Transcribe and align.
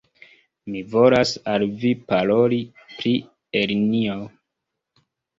Mi 0.75 0.79
volas 0.93 1.33
al 1.51 1.65
Vi 1.83 1.91
paroli 2.11 2.57
pri 2.93 3.11
Elinjo! 3.61 4.15